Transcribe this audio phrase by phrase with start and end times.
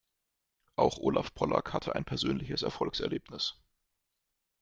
[0.77, 3.61] Auch Olaf Pollack hatte ein persönliches Erfolgserlebnis.